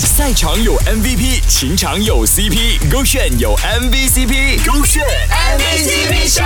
[0.00, 6.42] 赛场有 MVP，情场有 CP，勾选有 MVCp，勾选 MVCp 秀。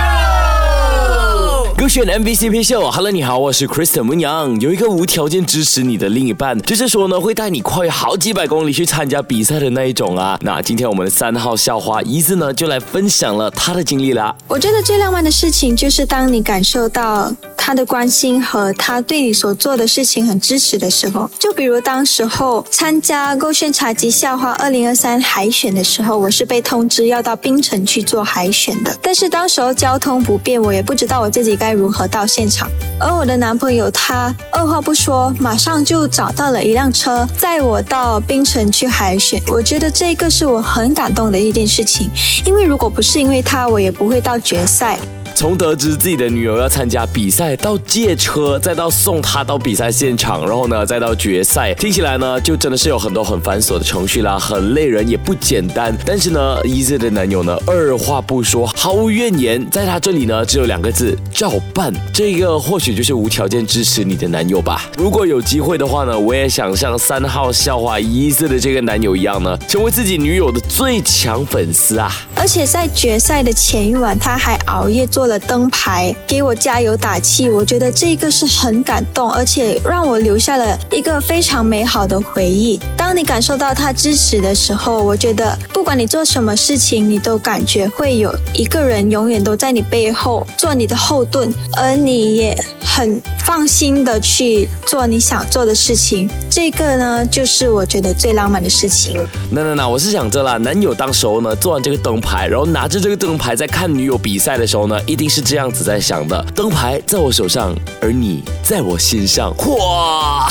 [1.75, 4.59] 勾选 MVCp 秀，Hello，你好，我是 Kristen 文阳。
[4.61, 10.37] 有一个无条件支持你的另一半，就是说呢，会带你跨越好几百公里去参加比赛的那一种啊。
[10.43, 14.35] 那今天我们的三号校花一子呢，就来分享了她的经历啦。
[14.47, 17.33] 我觉得最浪漫的事情，就是当你感受到。
[17.61, 32.67] 他的关心和他对你所做的事情很支持的时候，就比如当时候参加勾选茶集校花二零二三海选的时候，我是被通知要到槟城去做海选的，但是当时候交通不便，我也不知道我自己该如何到现场。
[32.99, 39.41] 而我的男朋友他二话不说，马上就找到了一辆车载我到槟城去海选。
[39.47, 42.09] 我觉得这个是我很感动的一件事情，
[42.45, 44.97] 因为如果不是因为他，我也不会到决赛。
[45.39, 55.97] 从得知自己的女友要参加比赛，到借车，再到送她到比赛现场，然后呢，再到决赛，听起来呢，就真的是有很多很繁琐的程序啦，很累人，也不简单。
[56.05, 61.93] 但是呢，Easy 的男友呢，二话不说，毫无怨言，在他这里呢，只有两个字：照办。
[62.13, 64.89] 这个或许就是无条件支持你的男友吧。
[64.97, 72.13] 如果有机会的话呢，我也想像三号笑话 Easy 的这个男友一样呢，成为自己女友的最强粉丝啊！
[72.39, 75.29] 而且在决赛的前一晚，他还熬夜做。
[75.29, 82.79] 了灯牌给我加油打气，我觉得这个是很感动，而且让我留下了一个非常美好的回忆。
[83.09, 96.29] 当你感受到他支持的时候，我觉得不管你做什么事情，你都感觉会有一个人永远都在你背后做你的后盾，而你也很放心的去做你想做的事情。
[96.51, 99.19] 这个呢，就是我觉得最浪漫的事情。
[99.49, 109.51] 那那那，我是想着啦，男友当时候呢做完这个灯牌，然后拿着这个灯牌在看女友比赛的时候呢，一定是这样子在想的：灯牌在我手上，而你在我心上。
[109.65, 110.47] 哇！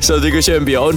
[0.00, 0.96] 说这个炫比 on